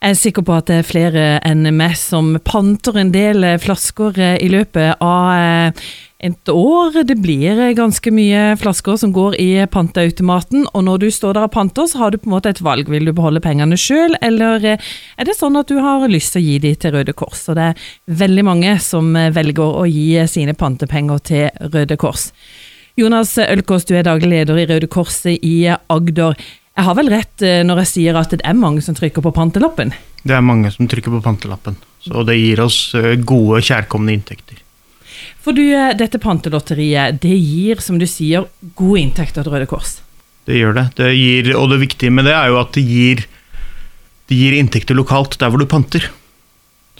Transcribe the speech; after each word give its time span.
Jeg 0.00 0.14
er 0.14 0.16
sikker 0.16 0.44
på 0.48 0.54
at 0.56 0.70
det 0.70 0.76
er 0.80 0.86
flere 0.88 1.22
enn 1.44 1.66
meg 1.76 1.92
som 2.00 2.30
panter 2.40 2.96
en 2.96 3.10
del 3.12 3.44
eh, 3.44 3.58
flasker 3.60 4.16
eh, 4.16 4.38
i 4.40 4.46
løpet 4.48 5.02
av 5.04 5.26
eh, 5.34 5.90
et 6.24 6.52
år. 6.52 6.96
Det 7.04 7.18
blir 7.20 7.60
ganske 7.76 8.12
mye 8.16 8.54
flasker 8.56 8.96
som 9.02 9.12
går 9.12 9.36
i 9.36 9.48
panteautomaten, 9.68 10.64
og 10.72 10.86
når 10.86 11.02
du 11.02 11.06
står 11.12 11.36
der 11.36 11.44
og 11.50 11.52
panter, 11.52 11.84
så 11.84 12.00
har 12.00 12.14
du 12.14 12.16
på 12.16 12.30
en 12.30 12.36
måte 12.38 12.48
et 12.48 12.62
valg. 12.64 12.88
Vil 12.88 13.10
du 13.10 13.12
beholde 13.12 13.44
pengene 13.44 13.76
sjøl, 13.76 14.16
eller 14.24 14.64
er 14.70 15.28
det 15.28 15.36
sånn 15.36 15.60
at 15.60 15.68
du 15.68 15.76
har 15.84 16.08
lyst 16.08 16.32
til 16.32 16.40
å 16.40 16.46
gi 16.46 16.56
de 16.64 16.72
til 16.80 16.96
Røde 16.96 17.16
Kors? 17.20 17.44
Og 17.52 17.60
det 17.60 17.68
er 17.68 17.86
veldig 18.24 18.46
mange 18.48 18.78
som 18.80 19.12
velger 19.12 19.80
å 19.82 19.84
gi 19.88 20.16
sine 20.32 20.56
pantepenger 20.56 21.24
til 21.28 21.72
Røde 21.76 22.00
Kors. 22.00 22.30
Jonas 23.00 23.36
Ølkås, 23.40 23.84
du 23.88 23.94
er 23.96 24.08
daglig 24.08 24.32
leder 24.32 24.64
i 24.64 24.66
Røde 24.68 24.88
Kors 24.92 25.22
i 25.28 25.54
Agder. 25.92 26.40
Jeg 26.78 26.86
har 26.86 26.96
vel 26.96 27.10
rett 27.12 27.42
eh, 27.44 27.60
når 27.66 27.82
jeg 27.82 27.90
sier 27.90 28.18
at 28.20 28.32
det 28.32 28.44
er 28.46 28.56
mange 28.56 28.82
som 28.84 28.96
trykker 28.96 29.24
på 29.24 29.32
pantelappen? 29.34 29.92
Det 30.22 30.36
er 30.36 30.44
mange 30.44 30.70
som 30.72 30.88
trykker 30.88 31.12
på 31.16 31.22
pantelappen, 31.24 31.78
og 32.12 32.26
det 32.28 32.36
gir 32.38 32.62
oss 32.62 32.92
eh, 32.98 33.16
gode, 33.16 33.62
kjærkomne 33.66 34.14
inntekter. 34.14 34.60
For 35.42 35.56
du, 35.56 35.64
eh, 35.66 35.92
dette 35.98 36.20
pantelotteriet, 36.22 37.18
det 37.22 37.34
gir, 37.34 37.82
som 37.82 37.98
du 38.00 38.06
sier, 38.08 38.46
gode 38.78 39.02
inntekter 39.02 39.44
til 39.44 39.56
Røde 39.56 39.68
Kors? 39.70 39.98
Det 40.48 40.56
gjør 40.56 40.76
det. 40.78 40.86
det 41.00 41.10
gir, 41.16 41.52
og 41.58 41.68
det 41.72 41.82
viktige 41.82 42.14
med 42.14 42.28
det 42.28 42.36
er 42.36 42.52
jo 42.52 42.60
at 42.62 42.72
det 42.76 42.86
gir, 42.86 43.26
det 44.30 44.38
gir 44.38 44.56
inntekter 44.60 44.96
lokalt 44.96 45.36
der 45.40 45.50
hvor 45.50 45.60
du 45.60 45.68
panter. 45.68 46.06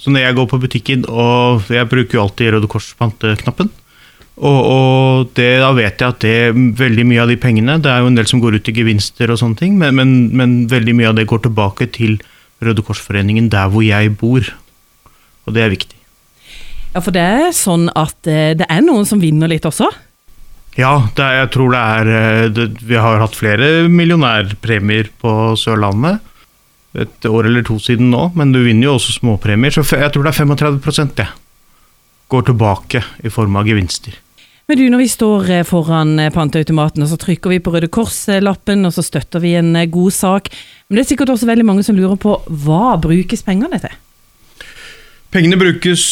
Så 0.01 0.13
når 0.13 0.27
jeg 0.27 0.37
går 0.39 0.49
på 0.51 0.61
butikken, 0.61 1.07
og 1.09 1.71
jeg 1.71 1.89
bruker 1.89 2.19
jo 2.19 2.25
alltid 2.25 2.57
Røde 2.57 2.69
Kors-panteknappen, 2.73 3.71
og, 4.41 4.61
og 4.65 5.31
det, 5.37 5.49
da 5.61 5.71
vet 5.77 6.01
jeg 6.01 6.15
at 6.15 6.25
det, 6.25 6.35
veldig 6.79 7.05
mye 7.05 7.21
av 7.21 7.29
de 7.29 7.37
pengene 7.37 7.75
Det 7.83 7.91
er 7.93 8.01
jo 8.01 8.09
en 8.09 8.17
del 8.17 8.29
som 8.31 8.41
går 8.41 8.57
ut 8.57 8.71
i 8.71 8.75
gevinster 8.77 9.33
og 9.33 9.41
sånne 9.43 9.59
ting, 9.59 9.75
men, 9.81 9.99
men, 9.99 10.15
men 10.37 10.55
veldig 10.71 10.95
mye 10.97 11.11
av 11.11 11.19
det 11.19 11.29
går 11.29 11.43
tilbake 11.45 11.91
til 11.93 12.17
Røde 12.65 12.85
Kors-foreningen 12.85 13.49
der 13.53 13.69
hvor 13.73 13.85
jeg 13.85 14.13
bor. 14.21 14.47
Og 15.49 15.57
det 15.57 15.65
er 15.65 15.73
viktig. 15.73 15.97
Ja, 16.95 17.01
for 17.01 17.15
det 17.15 17.23
er 17.23 17.53
sånn 17.57 17.89
at 17.97 18.29
eh, 18.29 18.53
det 18.59 18.67
er 18.69 18.81
noen 18.85 19.07
som 19.09 19.21
vinner 19.23 19.51
litt 19.51 19.69
også? 19.69 19.89
Ja, 20.79 20.95
er, 21.19 21.37
jeg 21.43 21.53
tror 21.55 21.75
det 21.75 21.81
er 21.81 22.11
eh, 22.15 22.49
det, 22.55 22.67
Vi 22.87 22.99
har 22.99 23.21
hatt 23.23 23.37
flere 23.37 23.89
millionærpremier 23.91 25.13
på 25.21 25.55
Sørlandet. 25.59 26.25
Et 26.99 27.29
år 27.29 27.47
eller 27.47 27.63
to 27.67 27.77
siden 27.79 28.11
nå, 28.11 28.33
men 28.35 28.51
du 28.55 28.65
vinner 28.65 28.89
jo 28.89 28.97
også 28.97 29.15
småpremier. 29.21 29.77
Så 29.77 29.85
jeg 29.85 30.11
tror 30.11 30.27
det 30.27 30.33
er 30.33 30.41
35 30.43 31.13
det 31.21 31.29
går 32.31 32.47
tilbake 32.47 33.03
i 33.27 33.31
form 33.33 33.59
av 33.59 33.69
gevinster. 33.69 34.15
Men 34.71 34.79
du, 34.79 34.85
når 34.87 35.01
vi 35.03 35.11
står 35.11 35.49
eh, 35.51 35.65
foran 35.67 36.13
eh, 36.23 36.29
panteautomaten, 36.31 37.03
og 37.03 37.09
så 37.11 37.17
trykker 37.19 37.51
vi 37.51 37.57
på 37.59 37.73
Røde 37.75 37.89
Kors-lappen, 37.91 38.87
og 38.87 38.93
så 38.95 39.03
støtter 39.03 39.43
vi 39.43 39.57
en 39.59 39.73
eh, 39.75 39.89
god 39.91 40.15
sak. 40.15 40.47
Men 40.87 40.95
det 40.95 41.03
er 41.03 41.09
sikkert 41.09 41.33
også 41.35 41.49
veldig 41.49 41.65
mange 41.67 41.83
som 41.83 41.99
lurer 41.99 42.15
på 42.23 42.37
hva 42.47 42.93
brukes 43.03 43.43
pengene 43.43 43.81
til? 43.83 43.97
Pengene 45.35 45.59
brukes 45.59 46.05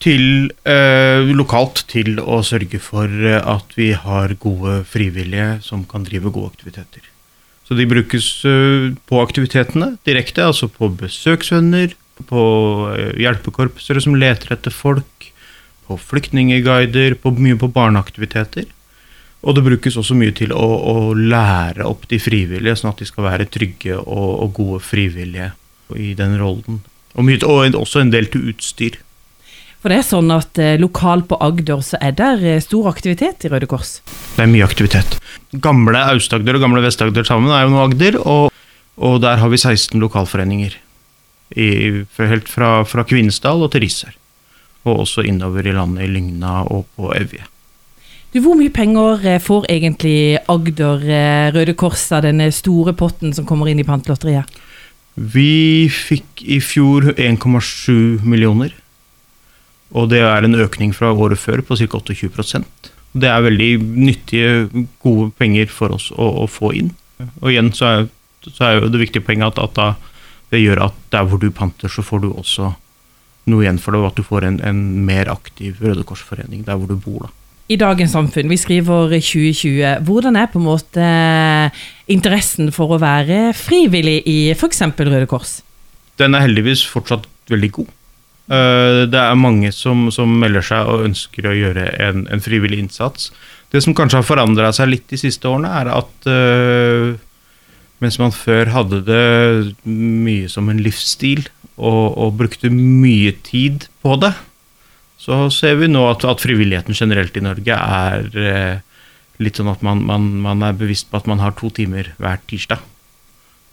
til, 0.00 0.48
eh, 0.64 1.28
lokalt 1.36 1.84
til 1.92 2.16
å 2.24 2.40
sørge 2.40 2.80
for 2.80 3.12
at 3.36 3.76
vi 3.76 3.90
har 3.92 4.32
gode 4.40 4.78
frivillige 4.88 5.60
som 5.68 5.84
kan 5.84 6.08
drive 6.08 6.32
gode 6.32 6.54
aktiviteter. 6.54 7.04
Så 7.68 7.76
de 7.76 7.84
brukes 7.90 8.32
på 9.10 9.20
aktivitetene 9.20 9.98
direkte, 10.08 10.48
altså 10.48 10.72
på 10.72 10.88
besøksvenner, 11.04 11.92
på 12.32 12.42
hjelpekorpsere 13.20 14.00
som 14.00 14.16
leter 14.16 14.56
etter 14.56 14.72
folk, 14.72 15.32
på 15.86 15.98
flyktningeguider, 16.00 17.16
på 17.22 17.32
mye 17.38 17.58
på 17.60 17.70
barneaktiviteter. 17.72 18.66
Og 19.46 19.54
det 19.54 19.64
brukes 19.66 19.96
også 20.00 20.16
mye 20.18 20.34
til 20.34 20.52
å, 20.56 20.64
å, 20.64 20.94
lære 21.14 21.86
opp 21.86 22.08
de 22.10 22.18
frivillige, 22.22 22.78
sånn 22.80 22.92
at 22.94 23.02
de 23.02 23.08
skal 23.08 23.28
være 23.28 23.48
trygge 23.52 23.98
og, 24.00 24.30
og 24.42 24.54
gode 24.56 24.80
frivillige 24.82 25.52
i 25.94 26.14
den 26.18 26.34
rollen. 26.40 26.80
Og, 27.14 27.22
mye, 27.26 27.38
og, 27.46 27.76
også 27.78 28.02
en 28.02 28.10
del 28.14 28.30
til 28.32 28.48
utstyr. 28.50 28.98
For 29.84 29.92
det 29.92 30.00
er 30.00 30.08
sånn 30.08 30.32
at 30.34 30.58
eh, 30.58 30.74
Lokalt 30.80 31.28
på 31.30 31.38
Agder 31.44 31.84
så 31.84 32.00
er 32.02 32.16
det 32.18 32.30
eh, 32.42 32.62
stor 32.64 32.88
aktivitet 32.90 33.46
i 33.46 33.52
Røde 33.52 33.68
Kors? 33.70 34.00
Det 34.34 34.42
er 34.42 34.50
mye 34.50 34.66
aktivitet. 34.66 35.18
Gamle 35.62 36.00
Aust-Agder 36.16 36.58
og 36.58 36.64
gamle 36.64 36.82
Vest-Agder 36.82 37.28
sammen 37.28 37.54
er 37.54 37.68
jo 37.68 37.74
nå 37.76 37.84
Agder, 37.84 38.18
og, 38.24 38.50
og, 38.96 39.20
der 39.22 39.38
har 39.38 39.52
vi 39.52 39.60
16 39.60 40.00
lokalforeninger. 40.02 40.74
I, 41.54 41.68
helt 42.18 42.48
fra, 42.50 42.80
fra 42.88 43.04
Kvinesdal 43.06 43.62
og 43.62 43.70
til 43.70 43.84
Risør 43.86 44.16
og 44.86 45.04
også 45.04 45.26
innover 45.26 45.66
i 45.66 45.74
landet, 45.74 46.06
i 46.06 46.12
Lygna 46.14 46.62
og 46.70 46.86
på 46.96 47.10
Evje. 47.16 47.44
Du, 48.34 48.40
hvor 48.44 48.56
mye 48.58 48.72
penger 48.74 49.22
eh, 49.24 49.40
får 49.40 49.68
egentlig 49.72 50.38
Agder 50.50 51.04
eh, 51.08 51.46
Røde 51.54 51.72
Kors 51.78 52.04
av 52.12 52.24
denne 52.26 52.50
store 52.52 52.92
potten 52.98 53.32
som 53.32 53.46
kommer 53.48 53.70
inn 53.70 53.80
i 53.80 53.86
Pantelotteriet? 53.86 54.50
Vi 55.16 55.88
fikk 55.88 56.42
i 56.44 56.58
fjor 56.60 57.14
1,7 57.14 58.26
millioner. 58.26 58.74
Og 59.96 60.10
det 60.10 60.20
er 60.26 60.44
en 60.44 60.58
økning 60.58 60.92
fra 60.92 61.12
året 61.14 61.40
før 61.40 61.62
på 61.64 61.78
ca. 61.78 62.00
28% 62.02 62.90
Det 63.16 63.28
er 63.30 63.44
veldig 63.46 63.70
nyttige, 63.80 64.84
gode 65.00 65.30
penger 65.38 65.70
for 65.72 65.94
oss 65.96 66.10
å, 66.12 66.26
å 66.44 66.46
få 66.50 66.74
inn. 66.76 66.90
Og 67.40 67.52
igjen 67.52 67.72
så 67.72 67.86
er, 67.88 68.08
så 68.44 68.66
er 68.66 68.76
jo 68.76 68.90
det 68.92 69.00
viktige 69.06 69.24
poenget 69.24 69.56
at, 69.56 69.62
at 69.62 69.78
da, 69.78 70.16
det 70.52 70.60
gjør 70.60 70.88
at 70.90 70.98
der 71.14 71.30
hvor 71.30 71.40
du 71.40 71.48
panter, 71.54 71.88
så 71.88 72.04
får 72.04 72.26
du 72.26 72.28
også 72.34 72.74
noe 73.50 73.64
igjen 73.64 73.80
for 73.82 73.94
det, 73.94 74.02
og 74.02 74.12
at 74.12 74.20
du 74.20 74.26
får 74.26 74.46
en, 74.48 74.60
en 74.66 74.80
mer 75.06 75.30
aktiv 75.32 75.78
Røde 75.82 76.04
Kors-forening 76.06 76.64
der 76.66 76.78
hvor 76.78 76.90
du 76.90 76.96
bor. 76.98 77.26
da. 77.26 77.34
I 77.66 77.78
dagens 77.80 78.12
samfunn, 78.14 78.50
vi 78.50 78.58
skriver 78.62 79.10
2020, 79.10 80.04
hvordan 80.06 80.36
er 80.38 80.46
på 80.52 80.60
en 80.60 80.68
måte 80.68 81.06
interessen 82.06 82.70
for 82.74 82.94
å 82.94 83.00
være 83.02 83.50
frivillig 83.58 84.20
i 84.30 84.38
f.eks. 84.54 84.84
Røde 84.98 85.26
Kors? 85.30 85.60
Den 86.20 86.36
er 86.38 86.46
heldigvis 86.46 86.84
fortsatt 86.86 87.26
veldig 87.50 87.70
god. 87.80 87.90
Eh, 88.46 89.00
det 89.10 89.18
er 89.18 89.38
mange 89.38 89.72
som, 89.74 90.06
som 90.14 90.30
melder 90.38 90.62
seg 90.62 90.86
og 90.86 91.08
ønsker 91.08 91.50
å 91.50 91.56
gjøre 91.56 91.90
en, 92.06 92.26
en 92.30 92.42
frivillig 92.42 92.78
innsats. 92.84 93.32
Det 93.74 93.82
som 93.82 93.96
kanskje 93.98 94.22
har 94.22 94.28
forandra 94.28 94.70
seg 94.74 94.92
litt 94.92 95.10
de 95.10 95.18
siste 95.18 95.50
årene, 95.50 95.72
er 95.80 95.90
at 95.90 96.28
uh, 96.30 97.16
mens 97.98 98.18
man 98.22 98.30
før 98.34 98.70
hadde 98.70 99.00
det 99.08 99.24
mye 99.88 100.46
som 100.52 100.70
en 100.70 100.78
livsstil, 100.84 101.48
og, 101.76 102.16
og, 102.16 102.34
brukte 102.40 102.70
mye 102.72 103.34
tid 103.44 103.86
på 104.04 104.16
det, 104.20 104.32
så 105.20 105.46
ser 105.52 105.78
vi 105.80 105.88
nå 105.90 106.02
at, 106.08 106.24
at 106.28 106.42
frivilligheten 106.42 106.96
generelt 106.96 107.36
i 107.36 107.44
Norge 107.44 107.76
er 107.76 108.38
eh, 108.40 108.84
litt 109.42 109.58
sånn 109.58 109.72
at 109.72 109.82
man, 109.84 110.02
man, 110.08 110.28
man, 110.44 110.64
er 110.64 110.76
bevisst 110.76 111.10
på 111.10 111.20
at 111.20 111.28
man 111.28 111.42
har 111.42 111.56
to 111.56 111.70
timer 111.74 112.12
hver 112.20 112.40
tirsdag. 112.48 112.84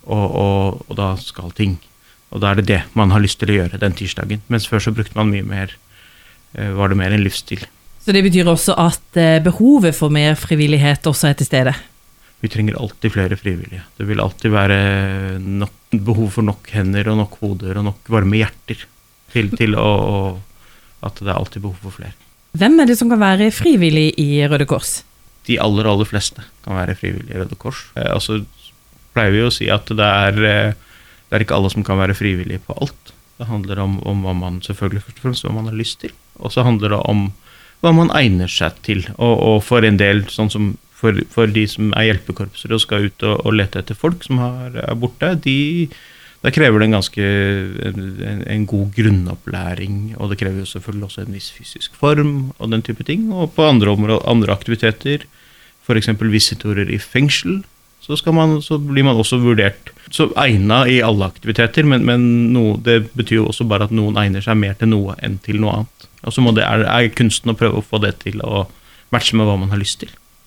Og, 0.03 0.23
og, 0.23 0.81
og, 0.89 0.95
da 0.99 1.13
skal 1.19 1.53
ting. 1.55 1.77
Og 2.33 2.41
da 2.43 2.51
er 2.51 2.59
det 2.59 2.67
det 2.71 2.81
man 2.97 3.13
har 3.13 3.23
lyst 3.23 3.39
til 3.39 3.53
å 3.53 3.59
gjøre 3.61 3.79
den 3.79 3.95
tirsdagen. 3.95 4.43
Mens 4.51 4.67
før 4.67 4.83
så 4.83 4.95
brukte 4.95 5.15
man 5.15 5.31
mye 5.31 5.47
mer 5.47 5.71
eh, 6.57 6.73
Var 6.75 6.91
det 6.91 6.99
mer 6.99 7.15
en 7.15 7.23
livsstil. 7.23 7.63
Så 8.03 8.11
det 8.11 8.25
betyr 8.25 8.49
også 8.51 8.75
at 8.79 9.19
eh, 9.19 9.39
behovet 9.43 9.95
for 9.95 10.11
mer 10.11 10.35
frivillighet 10.39 11.07
også 11.07 11.29
er 11.29 11.39
til 11.39 11.47
stede? 11.47 11.75
Vi 12.43 12.51
trenger 12.51 12.75
alltid 12.75 13.13
flere 13.13 13.37
frivillige. 13.39 13.85
Det 13.95 14.07
vil 14.09 14.19
alltid 14.19 14.51
være 14.51 14.79
nok, 15.39 15.71
behov 16.01 16.33
for 16.37 16.45
nok 16.45 16.69
hender 16.73 17.11
og 17.11 17.19
nok 17.21 17.37
hoder 17.41 17.79
og 17.79 17.87
nok 17.91 18.11
varme 18.11 18.39
hjerter 18.39 18.85
til, 19.33 19.49
til 19.57 19.77
å, 19.79 19.87
å, 19.87 20.19
at 21.05 21.21
det 21.21 21.29
er 21.29 21.37
alltid 21.37 21.65
behov 21.65 21.79
for 21.83 21.97
flere. 21.99 22.15
Hvem 22.57 22.77
er 22.81 22.89
det 22.89 22.99
som 22.99 23.09
kan 23.09 23.21
være 23.21 23.49
frivillig 23.53 24.11
i 24.21 24.43
Røde 24.45 24.67
Kors? 24.69 25.01
De 25.47 25.57
aller, 25.59 25.87
aller 25.89 26.07
fleste 26.07 26.43
kan 26.65 26.77
være 26.77 26.95
frivillige 26.99 27.33
i 27.33 27.41
Røde 27.41 27.57
Kors. 27.59 27.87
Eh, 27.97 28.09
altså 28.13 28.43
pleier 29.13 29.33
vi 29.33 29.45
å 29.45 29.53
si 29.53 29.69
at 29.73 29.89
det 29.89 30.09
er, 30.09 30.37
eh, 30.49 30.99
det 31.29 31.37
er 31.37 31.45
ikke 31.45 31.57
alle 31.57 31.71
som 31.73 31.85
kan 31.85 31.99
være 32.01 32.17
frivillige 32.17 32.61
på 32.67 32.77
alt. 32.77 33.13
Det 33.39 33.49
handler 33.49 33.81
om, 33.81 33.97
om, 34.07 34.21
hva 34.25 34.35
man 34.37 34.61
selvfølgelig 34.65 35.07
først 35.07 35.17
og 35.17 35.25
fremst 35.25 35.47
hva 35.47 35.55
man 35.55 35.71
har 35.71 35.79
lyst 35.79 36.03
til, 36.03 36.13
og 36.37 36.53
så 36.53 36.65
handler 36.65 36.93
det 36.93 37.01
om 37.09 37.25
hva 37.83 37.91
man 37.95 38.13
egner 38.15 38.47
seg 38.47 38.77
til. 38.85 39.01
Og, 39.17 39.33
og 39.33 39.57
for 39.65 39.83
en 39.83 39.97
del, 39.99 40.23
sånn 40.31 40.53
som 40.53 40.73
for, 41.03 41.19
for, 41.33 41.51
de 41.51 41.67
som 41.67 41.91
er 41.99 42.09
hjelpekorpser 42.09 42.73
og 42.73 42.81
skal 42.83 43.09
ut 43.09 43.27
og, 43.27 43.41
og 43.43 43.57
lete 43.59 43.81
etter 43.83 43.97
folk 43.97 44.23
som 44.23 44.39
har, 44.39 44.77
er 44.79 44.99
borte, 44.99 45.33
de, 45.43 45.57
da 46.43 46.51
krever 46.51 46.79
det 46.79 46.87
en 46.89 46.97
ganske 46.97 47.27
en, 47.89 48.41
en, 48.51 48.65
god 48.67 48.95
grunnopplæring. 48.95 49.99
Og 50.17 50.31
det 50.31 50.39
krever 50.39 50.63
jo 50.63 50.71
selvfølgelig 50.71 51.09
også 51.09 51.25
en 51.25 51.35
viss 51.35 51.51
fysisk 51.55 51.99
form 51.99 52.33
og 52.57 52.71
den 52.71 52.83
type 52.83 53.03
ting. 53.07 53.29
Og 53.31 53.51
på 53.55 53.67
andre, 53.67 53.91
områder, 53.95 54.23
andre 54.29 54.55
aktiviteter, 54.55 55.27
f.eks. 55.83 56.09
visitorer 56.19 56.91
i 56.91 56.99
fengsel, 56.99 57.61
så, 58.03 58.17
man, 58.35 58.57
så, 58.61 58.75
blir 58.79 59.05
man 59.07 59.15
også 59.15 59.39
vurdert 59.39 59.93
så 60.11 60.27
egna 60.35 60.81
i 60.91 60.97
alle 60.99 61.23
aktiviteter, 61.23 61.87
men, 61.87 62.03
men 62.03 62.25
no, 62.51 62.73
det 62.75 63.13
betyr 63.15 63.37
jo 63.37 63.45
også 63.47 63.63
bare 63.67 63.87
at 63.87 63.95
noen 63.95 64.19
egner 64.19 64.43
seg 64.43 64.59
mer 64.59 64.75
til 64.79 64.91
noe 64.91 65.15
enn 65.23 65.37
til 65.43 65.61
noe 65.63 65.77
annet. 65.77 66.09
Og 66.27 66.35
så 66.35 66.43
er, 66.51 66.83
er 66.83 67.13
kunsten 67.15 67.53
å 67.53 67.57
prøve 67.59 67.79
å 67.79 67.85
få 67.85 68.01
det 68.03 68.17
til 68.25 68.43
å 68.43 68.65
matche 69.15 69.39
med 69.39 69.47
hva 69.47 69.55
man 69.61 69.71
har 69.71 69.79
lyst 69.79 70.01
til. 70.03 70.11